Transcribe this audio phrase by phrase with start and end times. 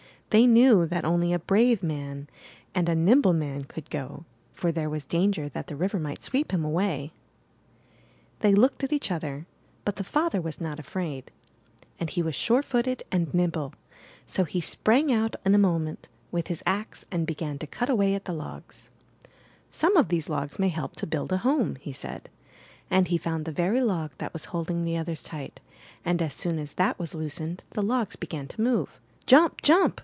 [0.31, 2.29] They knew that only a brave man
[2.73, 6.53] and a nimble man could go, for there was danger that the river might sweep
[6.53, 7.11] him away.
[8.39, 9.45] They looked at each other.
[9.83, 11.31] But the father was not afraid,
[11.99, 13.73] and he was surefooted and nimble;
[14.25, 18.15] so he sprang out in a moment, with his ax, and began to cut away
[18.15, 18.87] at the logs.
[18.87, 19.27] 290 IN THE
[19.67, 22.29] NURSERY *'Some of these logs may help to build a home," he said;
[22.89, 25.59] and he found the very log that was hold ing the others tight,
[26.05, 28.97] and as soon as that was loos ened, the logs began to move.
[29.27, 29.61] ''Jump!
[29.61, 29.99] Jump!''